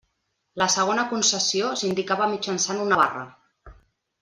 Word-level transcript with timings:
La 0.61 0.67
segona 0.75 1.03
concessió 1.11 1.69
s'indicava 1.83 2.31
mitjançant 2.33 2.83
una 2.87 2.99
barra. 3.05 3.23